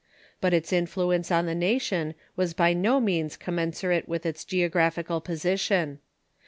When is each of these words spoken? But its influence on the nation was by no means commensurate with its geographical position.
But 0.39 0.51
its 0.51 0.73
influence 0.73 1.29
on 1.29 1.45
the 1.45 1.53
nation 1.53 2.15
was 2.35 2.55
by 2.55 2.73
no 2.73 2.99
means 2.99 3.37
commensurate 3.37 4.07
with 4.09 4.25
its 4.25 4.43
geographical 4.43 5.21
position. 5.21 5.99